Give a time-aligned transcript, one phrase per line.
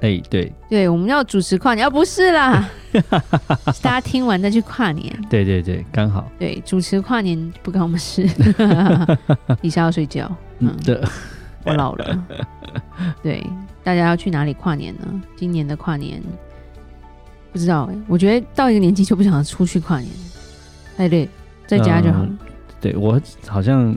[0.00, 2.68] 哎、欸，对，对，我们要主持跨年，啊，不是啦，
[3.82, 5.14] 大家听完再去跨年。
[5.28, 6.26] 对对对，刚好。
[6.38, 8.22] 对，主持跨年不关我们事。
[9.60, 10.30] 里莎要睡觉。
[10.60, 10.98] 嗯，对，
[11.64, 12.26] 我老了。
[13.22, 13.46] 对，
[13.84, 15.22] 大家要去哪里跨年呢？
[15.36, 16.22] 今年的跨年
[17.52, 20.10] 不知道哎，我觉得到一个年纪就不想出去跨年，
[20.96, 21.28] 太累，
[21.66, 22.26] 在家就好了。
[22.30, 22.38] 嗯、
[22.80, 23.94] 对我好像。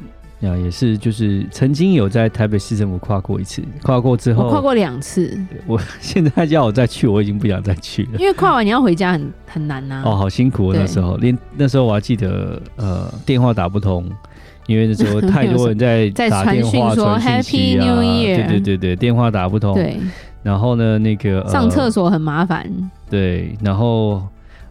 [0.47, 5.38] 啊，也是，就是曾经有在台北市政府跨过一次，跨过之后，我跨过两次。
[5.66, 10.03] 我 现在叫我再去，我已经不想再去了，因为跨完你要回家很很难呐、啊。
[10.05, 14.09] 哦，好辛苦哦，那时候连那时候我还记得，呃，电话打不通，
[14.67, 19.73] 因为那时候太多人在 打电话说 Happy New Year，对对对对，电话打不通。
[19.73, 19.97] 对，
[20.41, 22.69] 然后呢，那个、呃、上厕所很麻烦。
[23.09, 24.21] 对，然后。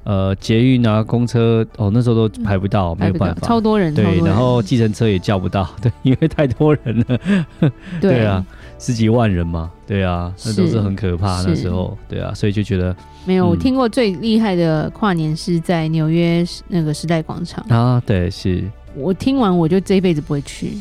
[0.05, 3.95] 呃，捷运啊，公车哦，那时候都排不到，没有办法，超多人。
[3.95, 7.71] 对，然后计程车也叫不到， 对，因为太多人了。
[8.01, 8.45] 对，啊，
[8.79, 11.43] 十几万人嘛，对啊，那都是很可怕。
[11.43, 12.95] 那时候，对啊，所以就觉得
[13.25, 13.47] 没有。
[13.49, 18.65] 我听过最厉害的跨年是在纽约那个时代广场啊，对，是
[18.97, 20.79] 我听完我就这一辈子不会去。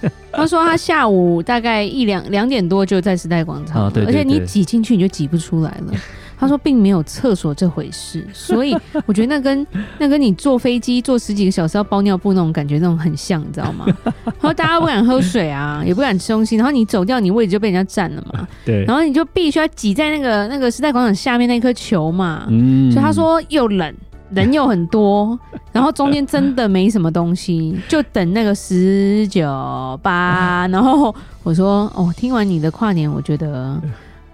[0.32, 5.92] 他说他下午大概一两两点多就在时代广场，而且你挤进去你就挤不出来了。
[6.38, 9.66] 他说并没有厕所这回事， 所以我觉得那跟
[9.98, 13.86] 那跟你坐飞机坐十几个小时要包尿布那种感觉那种很像，你知道吗？
[14.24, 18.46] 然后大家不敢喝水啊，也不敢吃东西，然后你走掉，你位置就被人家占了嘛。
[18.64, 18.84] 对。
[18.84, 22.46] 然后你就必须要挤在那个那个时代广场下面那颗球嘛。
[22.48, 22.90] 嗯。
[22.92, 23.94] 所以他说又冷，
[24.30, 25.38] 人又很多，
[25.72, 30.68] 然后中间真的没什么东西，就等那个十九八。
[30.68, 33.80] 然后我说哦，听完你的跨年，我觉得。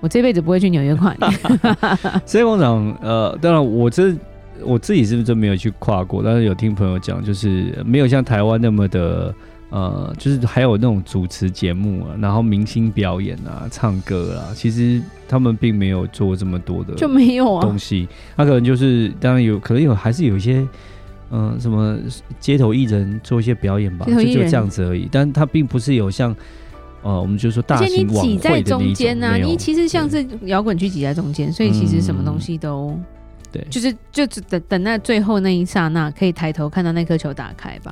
[0.02, 1.32] 我这辈子不会去纽约跨年。
[2.26, 4.12] 时代广场，呃，当然我这
[4.64, 6.20] 我自己是不是真没有去跨过？
[6.24, 9.32] 但是有听朋友讲，就是没有像台湾那么的，
[9.70, 18.08] 呃，就是还有那种主持节目啊，然后明星表演啊，唱歌啊，其实他们并没有做这么多的，就没有啊东西。
[18.36, 20.66] 他可能就是当然有可能有，还是有一些，
[21.30, 21.96] 嗯、呃，什么
[22.40, 25.08] 街头艺人做一些表演吧，就就这样子而已。
[25.12, 26.34] 但他并不是有像。
[27.02, 33.04] 哦，我们就说大而且你挤在中间呢，你其实像是摇滚区挤在中间，所以其实什么东西都，嗯、
[33.50, 37.90] 对，就是就等等那最后那一刹那，可以抬头看到那颗球打开吧。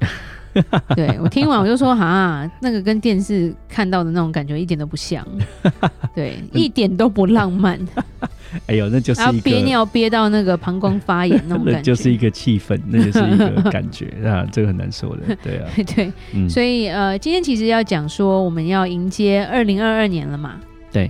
[0.97, 5.27] 对，我听完我就说哈，那个跟电视看到的那种感觉一点都不像，
[6.15, 7.79] 对，一点都不浪漫。
[8.67, 20.59] 哎呦，那就是一个憋尿憋到那个膀胱发炎那种感觉，就是一个气氛，那就是一个感觉啊，这个很难说的，对啊，对，嗯、所以呃，今天其实要讲说我们要迎接二零二二年了嘛，
[20.91, 21.09] 对，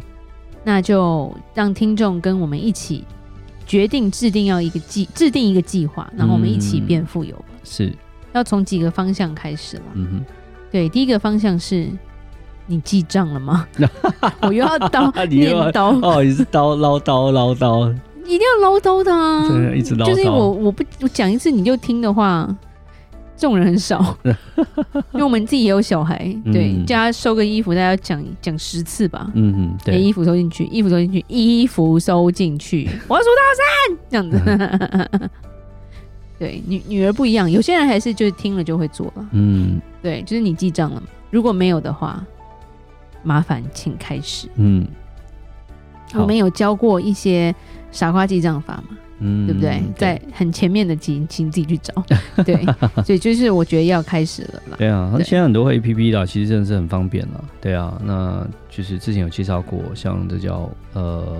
[0.64, 3.06] 那就让听众跟我们一起
[3.66, 7.90] 决定制定要一个计制定一个计划，然后我们一起变富有是。
[8.32, 9.82] 要从几个方向开始了。
[9.94, 10.24] 嗯哼，
[10.70, 11.88] 对，第一个方向是，
[12.66, 13.66] 你记账了吗？
[14.42, 17.92] 我又要叨 念叨哦，你是叨唠叨唠叨，
[18.24, 19.48] 一定要唠叨的啊！
[19.48, 20.08] 对，一直唠叨。
[20.08, 22.48] 就是我我不我讲一次你就听的话，
[23.36, 24.16] 这种人很少。
[25.12, 26.16] 因为我们自己也有小孩，
[26.52, 29.28] 对，叫他收个衣服，大家要讲讲十次吧。
[29.34, 35.30] 嗯嗯，对，衣服收进去，衣服收进去，衣服收进去，我要数到三，这样子。
[36.40, 39.28] 对，女女儿不一样，有些人还是就是听了就会做了。
[39.32, 41.06] 嗯，对，就是你记账了吗？
[41.30, 42.24] 如果没有的话，
[43.22, 44.48] 麻烦请开始。
[44.54, 44.88] 嗯，
[46.14, 47.54] 我们有教过一些
[47.92, 48.96] 傻瓜记账法嘛？
[49.18, 49.82] 嗯，对不对？
[49.94, 51.92] 在很前面的集，请自己去找。
[52.42, 52.64] 对，
[53.04, 54.76] 所以就是我觉得要开始了啦。
[54.78, 57.44] 对啊，现在很多 APP 啦，其实真的是很方便了。
[57.60, 61.36] 对啊，那就是之前有介绍过，像这叫呃。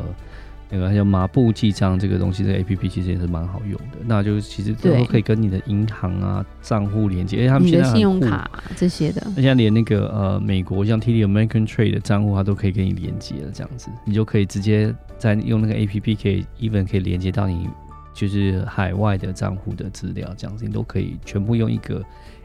[0.72, 3.98] 那个叫麻布记账这个东西，这个 A P P 其实也是蛮好用的。
[4.06, 13.50] 那就是其实都可以跟你的银行啊账户连接，而且他们现在信用卡这些的，而且连那个呃美国像 TD American Trade 的账户，它都可以给你连接了。
[13.52, 17.68] 这样子，你就可以直接在用那个 A P P 可以 even 可以连接到你
[18.14, 22.00] 就是海外的账户的资料，这样子你都可以全部用一个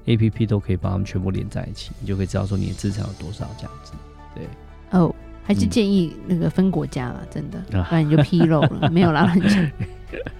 [0.06, 3.94] A P P 都可以把它们全部连在一起，你就可以知道说你的资产有多少这样子。
[4.33, 4.45] 对，
[4.89, 5.01] 哦。
[5.04, 5.16] Oh.
[5.45, 8.89] 还是建议那个分国家了，真的，不然你就纰漏了。
[8.92, 9.71] 没有啦，乱讲。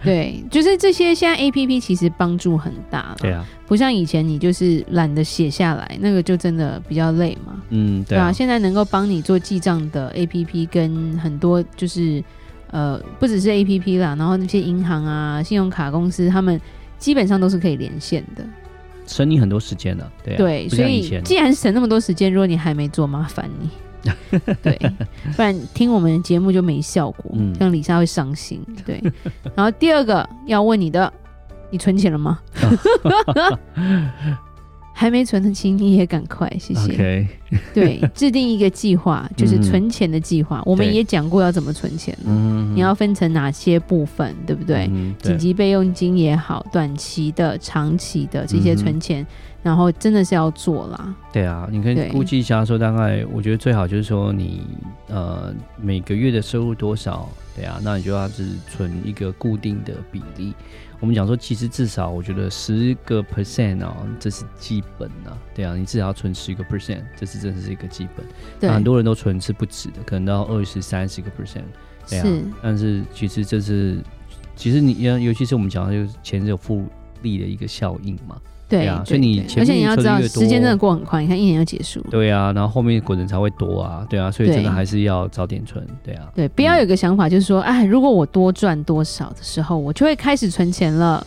[0.04, 1.14] 对，就是这些。
[1.14, 7.62] 现在 A P P 其实帮助很大了，对啊，不像以前你就是懒得写下来，那个就真的比较累嘛。
[7.70, 8.32] 嗯，对啊。
[8.32, 12.24] 现在能够帮你做记账的 A P P 跟很多就是
[12.72, 16.60] 呃，不只是 A P P 啦，然后那些银行啊、信用卡公司他们。
[16.98, 18.44] 基本上都是可以连线的，
[19.06, 20.12] 省你很多时间了。
[20.24, 23.70] 对啊，对，所以既然省那么多时间，如果你还没做，麻烦你。
[24.62, 24.78] 对，
[25.36, 28.62] 不然听我们的节目就没效果，嗯，像里莎会伤心。
[28.86, 29.02] 对，
[29.56, 31.12] 然后第二个要问你的，
[31.70, 32.40] 你存钱了吗？
[34.98, 37.28] 还没存的清，你也赶快，谢谢。
[37.74, 40.60] 对，制定一个计划，就是存钱的计划。
[40.60, 44.90] 嗯、我们也讲过要怎么存钱，嗯，你要分成哪些部分，对不对？
[45.22, 49.28] 紧急备用金也好，短期的、长期的这些存钱，嗯、
[49.66, 51.16] 然后真的是要做啦。
[51.34, 54.62] 对啊，你可以估计一下，说大概，我觉得最好就是说你
[55.08, 55.52] 呃
[55.82, 60.54] 每个月的收入多少，对啊，那你就要是存一个固定的比例。
[61.00, 68.24] 我们讲说，其实至少我觉得十个 percent 哦，这是基本啊，对啊，你至少要存十个 percent，这是真的是一个基本。
[68.60, 71.64] 对，很多人都存是不止的，可能到二十三十个 percent，
[72.08, 72.24] 对啊。
[72.24, 73.98] 是，但是其实这是，
[74.56, 76.86] 其实你要，尤其是我们讲的就是钱是有复
[77.24, 78.40] 利的一个效应嘛。
[78.78, 82.00] 对啊，所以你前面而且你要知道，时间真的过很快，你看一年就结束。
[82.10, 86.28] 对啊，然后后面滚人才会多啊，对啊，所以真的还是要早点存，对啊。
[86.36, 91.26] 对，不要有个想法，就是说，哎，如果我多赚多少的时候，我就会开始存钱了。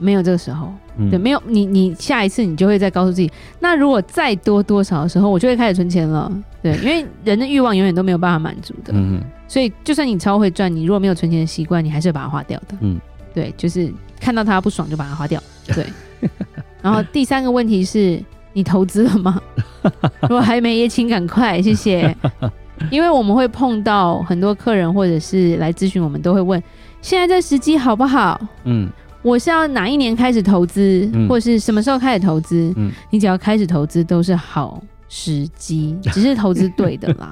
[0.00, 0.72] 没有这个时候，
[1.10, 3.28] 对，没有你，你下一次你就会再告诉自己，
[3.58, 6.32] 那如果再多多少的时候，我就会开始存钱了。
[6.62, 8.92] 对，因为人的欲望永远都没有办法满足的。
[8.94, 12.76] 嗯，所以就算你超会赚，你如果没有存钱的习惯，你还是会把它花掉的。
[12.78, 12.96] 嗯，
[13.34, 15.42] 对，就是看到它不爽就把它花掉。
[15.66, 15.84] 对。
[16.82, 18.22] 然后第三个问题是
[18.52, 19.40] 你投资了吗？
[20.22, 22.14] 如果还没，也请赶快，谢谢。
[22.90, 26.62] 因为我们会碰到很多客人，或者是来咨询，我们都会问：
[27.02, 28.40] 现在这时机好不好？
[28.64, 28.88] 嗯，
[29.22, 32.72] 我是要哪一年开始投资，嗯、或者是什么时候开始投资？
[32.76, 37.30] 嗯，你只要开始投资都是好时机，只是投资对的啦。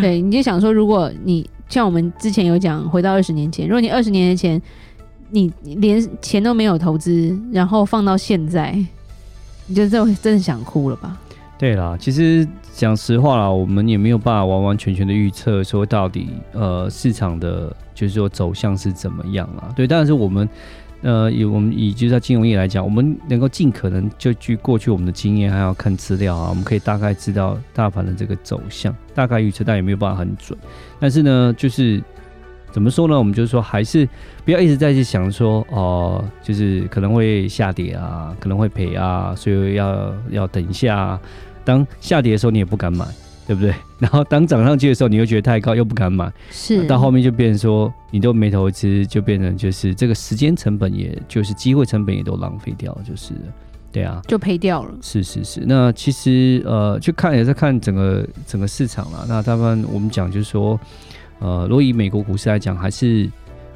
[0.00, 4.60] 对，你就想说，如果你像我们之前有讲，回到二十年前，如果你二十年前。
[5.30, 8.72] 你连钱都没有投资，然后放到现在，
[9.66, 11.16] 你就真真的想哭了吧？
[11.58, 19.72] 对啦，其实讲实话啦，我们也没有办法完完全全的预测说到底呃市场的就是说走向是怎么样啦。
[19.76, 20.48] 对，但是我们
[21.02, 30.58] 呃以我们以就是在金融业来讲，我们能够尽可能就据过去我们的经验，还要看资料啊，我们可以大概知道大盘的这个走向，大概预测，但也没有办法很准。
[30.98, 32.02] 但是呢，就是。
[32.72, 33.18] 怎么说呢？
[33.18, 34.08] 我们就是说，还是
[34.44, 41.20] 不要一直在去想说，哦、呃，就是可能会下跌啊，可能会赔啊，所以要要等一下、啊。
[41.64, 43.04] 当下跌的时候，你也不敢买，
[43.46, 43.74] 对不对？
[43.98, 46.32] 然后当涨上去的时候，你又觉得太高，又不敢买。
[46.50, 46.86] 是。
[46.86, 53.34] 到后面就变成说，你都没投资，就变成就是这个时间成本，也就是机会成本也都浪费掉了，就是，
[53.92, 54.90] 对啊，就赔掉了。
[55.02, 55.62] 是是是。
[55.66, 59.26] 那其实呃，去看也是看整个整个市场了。
[59.28, 60.78] 那他们我们讲就是说。
[61.40, 63.28] 呃，如果以美国股市来讲，还是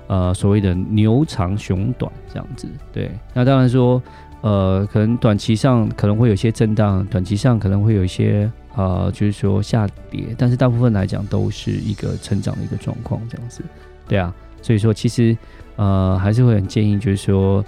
[0.07, 2.69] 呃所谓的牛长熊短这样子。
[2.93, 4.01] 对，那当然说，
[4.43, 13.63] 呃，可能短期上可能会有些震荡，短期上可能会有一些呃，就是说下跌，但是大部分来讲都是一个成长的一个状况这样子。
[14.07, 15.37] 对啊，所以说其实
[15.77, 17.65] 呃还是会很建议，就是说，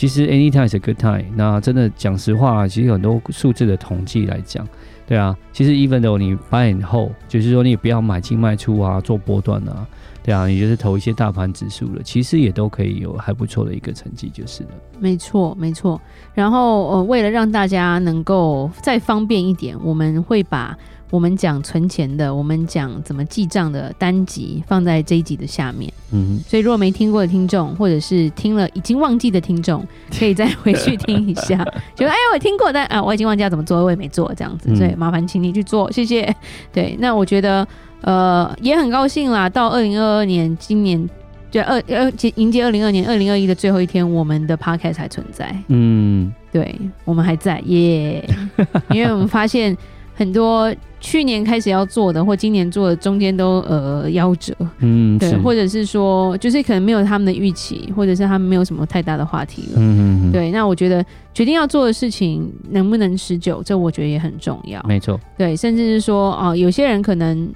[0.00, 1.26] 其实 anytime is a good time。
[1.36, 4.66] 那真的讲实话，其实很多数字的统计来讲。
[5.06, 9.86] 对啊，其实 even though 你 buy and hold，就是说你不要买进卖出啊，做波段啊，
[10.22, 14.70] 对啊，你就是投一些大盘指数了，其实也都可以有还不错的一个成绩，就是了。
[14.98, 16.00] 没错，没错。
[16.32, 20.74] 然后呃，为了让大家能够再方便一点，我们会把。
[21.10, 25.92] 我们讲存钱的，我们讲怎么记账的单集放在这一集的下面。
[26.12, 29.84] 嗯，所以如果没听过的听众，或者是听了已经忘记的听众，
[30.16, 31.58] 可以再回去听一下。
[31.96, 34.74] 觉得哎，我听过，但啊，我已经忘记要怎么做，我也没做这样子。
[34.76, 36.32] 所以麻烦请你去做，谢谢。
[36.72, 37.66] 对，那我觉得
[38.02, 39.48] 呃也很高兴啦。
[39.48, 41.08] 到二零二二年，今年
[41.50, 45.52] 就二二接迎接二零二年二零二一的最后一天，我们的 podcast 还存在。
[45.66, 46.72] 嗯，对，
[47.04, 48.24] 我们还在耶
[48.56, 49.76] ，yeah, 因为我们发现。
[50.20, 60.50] 很多去年开始要做的，或今年做的，中间都呃夭折，嗯，对，或者是说，就是可能没有他们的预期，或者是他们没有什么太大的话题了，嗯嗯，对。
[60.50, 67.50] 那我觉得决定要做的事情能不能持久，这我觉得也很重要，没错，对，甚至是说哦，有些人可能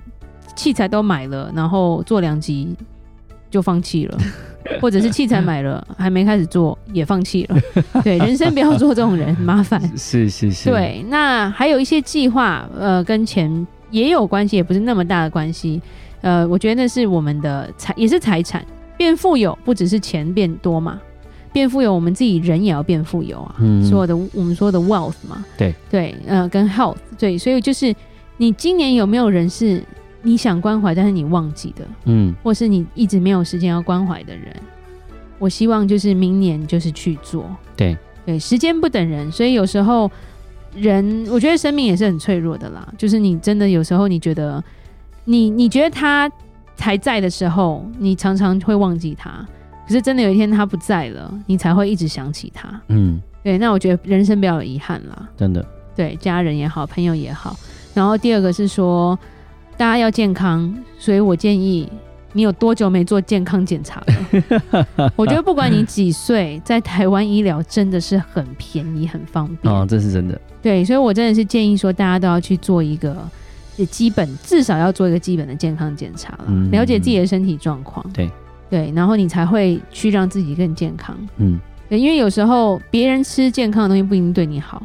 [0.57, 2.75] 器材都买了，然后做两集
[3.55, 4.19] 就放弃了。
[4.81, 7.57] 或者是器材买了 还没开始做也放弃了，
[8.03, 9.79] 对，人生不要做这种人， 麻烦。
[9.97, 10.71] 是是是。
[10.71, 15.81] 对，那还有一些计划，呃，跟钱也有关系，也不是那么大的关系。
[16.23, 18.65] 呃，我觉得那是我们的财，也是财产。
[18.97, 20.99] 变富有不只是钱变多嘛，
[21.53, 23.55] 变富有我们自己人也要变富有啊。
[23.61, 23.85] 嗯。
[23.85, 25.45] 所有的我们说的 wealth 嘛。
[25.59, 27.95] 对对，呃，跟 health 对，所以就是
[28.39, 29.83] 你今年有没有人是？
[30.25, 34.53] 你想关怀，但是你忘记的，嗯，或是你一直没有时间要关怀的人，
[35.39, 37.49] 我希望就是明年就是去做。
[37.77, 40.11] 对对，时间不等人，所以有时候
[40.75, 42.93] 人，我觉得生命也是很脆弱的啦。
[42.97, 44.65] 就是你真的有时候你觉得
[45.27, 46.31] 你你觉得他
[46.79, 49.47] 还在的时候，你常常会忘记他。
[49.87, 52.81] 可是真的有一天他不在了，你才会一直想起他。
[52.89, 53.59] 嗯，对。
[53.59, 55.63] 那我觉得人生比较有遗憾啦，真的。
[55.95, 57.55] 对，家人也好，朋友也好。
[57.93, 59.17] 然后第二个是说，
[59.77, 61.89] 大家要健康，所以我建议
[62.33, 65.11] 你有多久没做健康检查了？
[65.17, 69.73] 我觉得不管你几岁，在台湾医疗真的是很便宜、很方便。
[69.73, 70.41] 哦，这是真的。
[70.63, 73.17] 对，所以我真的是建议说，大家都要去做一个
[73.91, 78.05] 基本，至少要做一个基本的健康检查了，嗯，了解自己的身体状况。
[78.13, 78.31] 对。
[78.71, 81.17] 对，然后你才会去让自己更健康。
[81.37, 84.83] 嗯，对，因为有时候别人吃健康的东西不一定对你好，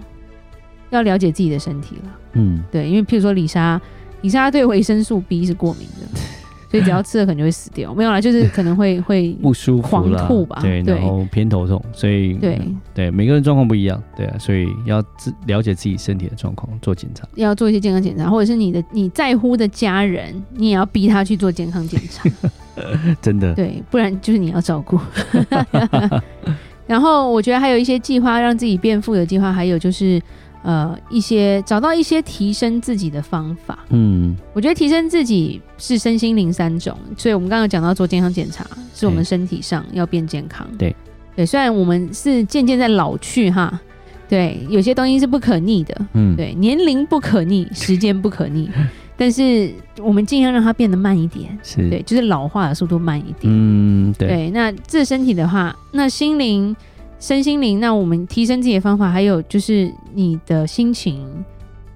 [0.91, 2.11] 要了解自己的身体了。
[2.33, 3.81] 嗯，对，因为譬如说李莎，
[4.21, 6.19] 李莎对维生素 B 是过敏的。
[6.71, 12.61] 所以只要吃了可能就会死掉，没有啦，就是可能会 会不舒服、狂吐吧，对，然后偏头痛，所以对。
[12.93, 22.29] 对每个人状况不一样，对啊，所以要自了解自己身体的状况，做检查，要做一些健康检查，或者是你的你在乎的家人，你也要逼他去做健康检查，
[23.19, 24.99] 真的，对，不然就是你要照顾。
[26.85, 30.21] 然后我觉得还有一些计划让自己变富的计划，还有就是。
[30.61, 33.79] 呃，一些找到一些提升自己的方法。
[33.89, 40.67] 嗯，我觉得提升自己是身心灵三种，所以我们刚刚讲到做健康检查，是我们身体上要变健康。
[40.77, 40.93] 对
[41.35, 43.79] 对，虽然我们是渐渐在老去哈，
[44.27, 45.95] 对，有些东西是不可逆的。
[46.13, 48.69] 嗯，对，年龄不可逆，时间不可逆，
[49.15, 51.57] 但是我们尽量让它变得慢一点。
[51.63, 53.43] 是，对，就是老化的速度慢一点。
[53.43, 54.27] 嗯，对。
[54.27, 56.75] 对，那这身体的话，那心灵。
[57.19, 61.27] 身心灵，那我们提升自己的方法，还有就是你的心情，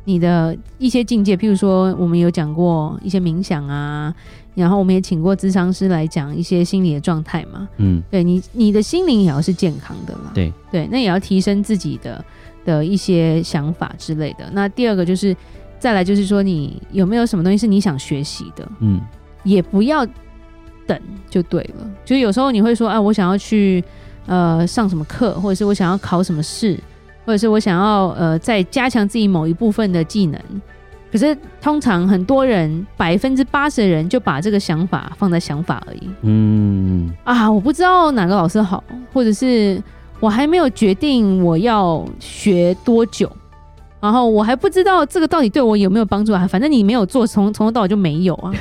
[0.04, 4.14] 你的一些境界，譬如说，我们有讲过一些冥想啊，
[4.54, 7.68] 然后我们也请过智商师来讲一些心理的状态嘛。
[7.78, 10.32] 嗯，对你，你的心灵也要是健康的啦。
[10.34, 12.26] 对对，那也要提升自己的
[12.66, 14.50] 的一些想法之类的。
[14.52, 15.34] 那第二个就是，
[15.80, 18.70] 再来就是说，你有没有什么东西是你想学习的？
[18.82, 19.00] 嗯，
[19.46, 20.06] 也不要
[20.86, 21.00] 等
[21.30, 21.90] 就对了。
[22.04, 23.82] 就是有时候你会说，啊，我想要去。
[24.26, 26.80] 呃，上什么课，或者是我想要考什么试，
[27.26, 30.40] 或者是我想要呃再加强自己某一部分的技能。
[31.12, 36.10] 可是通常很多人百分之八十的人就把这个想法放在想法而已。
[36.24, 39.80] 嗯啊，我不知道哪个老师好，或者是
[40.20, 43.32] 我还没有决定我要学多久。
[44.04, 46.46] 然后我还不知道这个到底对我有没有帮助啊？
[46.46, 48.52] 反正你没有做，从从头到尾就没有啊。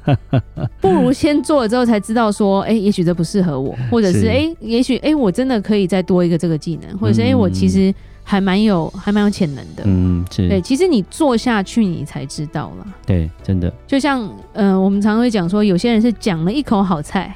[0.78, 9.84] 不如先做了之后才知道说，哎，也许这不适合我，或者是哎，也许哎，我真的可以再多一个这个技能，或者是哎，我其实还蛮有还蛮有潜能的。
[9.86, 10.46] 嗯，是。
[10.46, 12.86] 对，其实你做下去，你才知道了。
[13.06, 13.72] 对，真的。
[13.86, 14.22] 就像
[14.52, 17.34] 嗯、呃，我们常常会讲说，有些人是讲了一口好菜，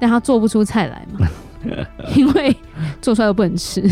[0.00, 1.24] 但他做不出菜来嘛。
[2.16, 2.54] 因为
[3.00, 3.82] 做出来又不能吃，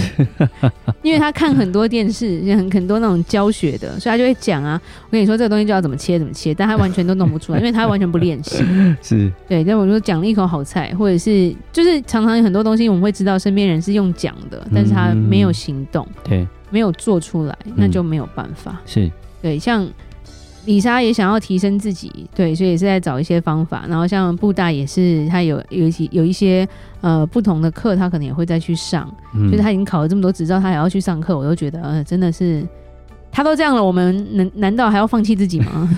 [1.03, 8.65] 因为他看很多电视，很很多那种教学的，所以他就会讲啊，我跟你说这个东西就要怎么切怎么切，但他完全都弄不出来，因为他完全不练习。
[9.03, 18.81] 是，对，但我说讲了一口好菜，或者是就是常常有很多东西我们会知道身边人是用讲的，但是他没有行动，对，没有做出来，那就没有办法。
[18.87, 19.11] 是
[19.41, 19.89] 对，像。
[20.65, 23.85] 李莎也想要提升自己，对，所以也是在找一些方法。
[23.89, 26.67] 然后像布大也是，他有有一些有一些
[27.01, 29.13] 呃不同的课，他可能也会再去上。
[29.35, 32.65] 嗯，就是他已经考了这么多执照，他还要去上课，我都觉得呃真的是
[33.33, 35.91] 他都这样了，我们难难道还要放弃自己吗？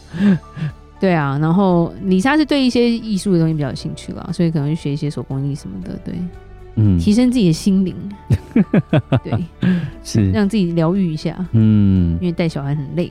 [0.98, 1.38] 对啊。
[1.38, 6.14] 然后李莎是对一些艺术的东西比较有兴趣了，所以可能去学一些手工艺什么的，对，
[6.76, 7.94] 嗯，提升自己的心灵，
[9.22, 9.44] 对，
[10.02, 13.10] 是让自己疗愈一下，嗯，因为带小孩很累。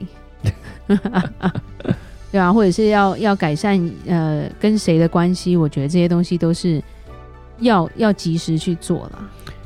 [2.32, 6.82] 对啊，或者是要要改善呃跟谁的关系，我觉得这些东西都是
[7.60, 9.20] 要要及时去做了。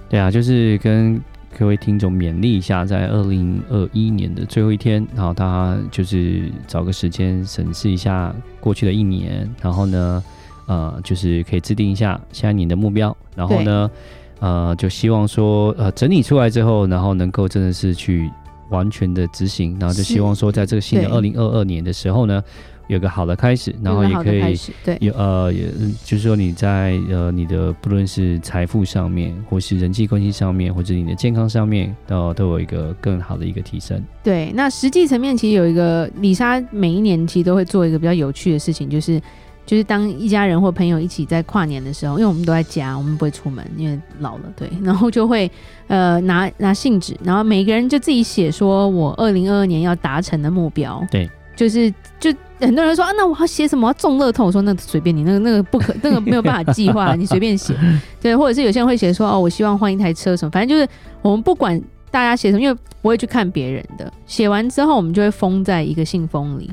[0.09, 1.19] 对啊，就是跟
[1.59, 10.23] 各位听众勉励一下，在二零二一年的最后一天，然后大家就是找个时间审视一下过去的一年，然后呢，
[10.67, 13.91] 呃，就是可以制定一下下一年的目标，然后呢，
[14.39, 18.31] 呃，就希望说呃整理出来之后，然后能够真的是去。
[18.73, 22.43] 完全的执行，然后就希望说，在这个新的二零二二年的时候呢，
[22.87, 25.67] 有个好的开始，然后也可以对有呃，也
[26.03, 34.03] 就是说你在呃你的不论是财富上面，或是人际关系上面，或者你的健康上面，都都有一个更好的一个提升。
[34.23, 39.21] 对，那实际层面其实有一个李莎每一年其实都会做一个比较有趣的事情，就是。
[39.65, 45.49] 就是当一家人或朋友一起在跨年的时候，因为我们都在家，我们不会出门，因为老了，对，然后就会
[45.87, 53.87] 呃拿拿信纸，然后每个人就自己写说我二零二二年要达成的目标，对，就是就很多人说啊，那我要写什么？
[53.87, 54.45] 要中乐透？
[54.45, 57.73] 我说那随便你，那个 那个不可，那个没有办法计划，你随便写。
[58.21, 60.87] 对，或者是有些人会写说哦，我希望换一台车什么，反正就是
[61.21, 64.11] 我们不管大家写什么，因为不会去看别人的。
[64.25, 66.71] 写完之后，我们就会封在一个信封里，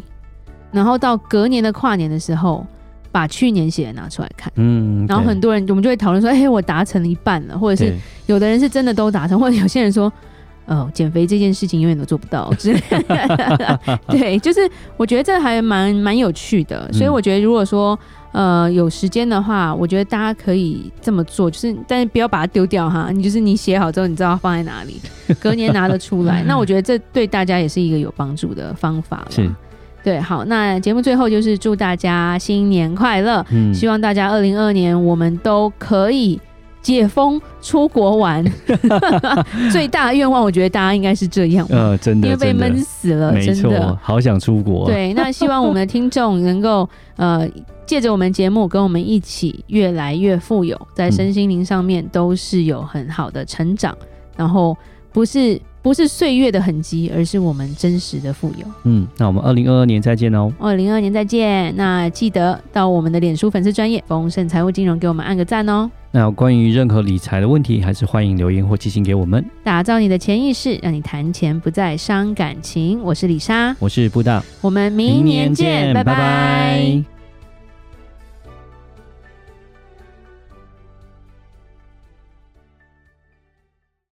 [0.70, 2.64] 然后到隔年的跨年的时候，
[3.12, 4.52] 把去年写的拿出来看。
[4.57, 7.95] 嗯，然后很多人我们就会讨论说，哎，我达成了一半了，或者是
[8.26, 10.12] 有的人是真的都达成，或者有些人说。
[10.67, 13.81] 呃，减肥这件事情永远都做不到 之类的。
[14.07, 17.99] 对，就是我觉得这还蛮蛮有趣的，所以我觉得如果说
[18.31, 23.11] 呃有时间的话，我觉得大家可以这么做，就是但是不要把它丢掉哈。
[23.11, 25.00] 你就是你写好之后，你知道放在哪里，
[25.40, 26.45] 隔年拿得出来。
[26.47, 29.57] 那我觉得这对大家也是一个有帮助的方法了。
[30.02, 36.40] 是，对，好，那节目最后就是祝大家新年快乐，嗯，希望大家二零二二年我们都可以。
[36.83, 38.42] 解封出国玩，
[39.71, 41.66] 最大的愿望，我觉得大家应该是这样。
[41.69, 44.87] 呃，真的，因为被闷死了，真的，好想出国。
[44.87, 47.47] 对，那希望我们的听众能够呃，
[47.85, 54.07] 借着我们节目跟我们一起越来越富有，在身心灵上面都是有很好的成长，嗯、
[54.38, 54.75] 然后
[55.12, 55.61] 不是。
[55.82, 58.66] 不是岁月的痕迹，而是我们真实的富有。
[58.84, 60.52] 嗯，那我们二零二二年再见哦。
[60.58, 61.75] 二零二二年再见。
[61.76, 65.90] 那记得到我们的脸书粉丝专业丰盛财务金融给我们按个赞哦。
[66.12, 69.44] 那关于任何理财的问题，还是欢迎留言或寄信给我们。
[69.62, 73.00] 打造你的潜意识，让你谈钱不再伤感情。
[73.02, 76.12] 我是李莎，我是布大，我们明年见，拜拜。
[76.12, 77.20] 拜拜。